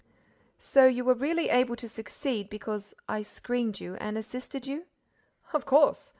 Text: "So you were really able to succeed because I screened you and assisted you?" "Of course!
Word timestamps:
"So 0.57 0.87
you 0.87 1.05
were 1.05 1.13
really 1.13 1.49
able 1.49 1.75
to 1.75 1.87
succeed 1.87 2.49
because 2.49 2.95
I 3.07 3.21
screened 3.21 3.79
you 3.79 3.97
and 3.97 4.17
assisted 4.17 4.65
you?" 4.65 4.87
"Of 5.53 5.67
course! 5.67 6.09